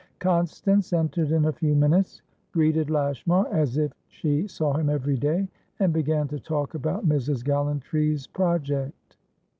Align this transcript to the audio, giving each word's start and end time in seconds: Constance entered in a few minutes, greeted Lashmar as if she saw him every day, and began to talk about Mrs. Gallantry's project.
Constance 0.17 0.93
entered 0.93 1.31
in 1.31 1.45
a 1.45 1.51
few 1.51 1.75
minutes, 1.75 2.23
greeted 2.53 2.89
Lashmar 2.89 3.47
as 3.55 3.77
if 3.77 3.93
she 4.07 4.47
saw 4.47 4.73
him 4.73 4.89
every 4.89 5.15
day, 5.15 5.47
and 5.77 5.93
began 5.93 6.27
to 6.29 6.39
talk 6.39 6.73
about 6.73 7.07
Mrs. 7.07 7.45
Gallantry's 7.45 8.25
project. 8.25 9.15